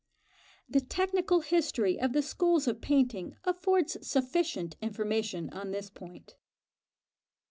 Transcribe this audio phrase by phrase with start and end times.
[0.67, 6.33] The technical history of the schools of painting affords sufficient information on this point.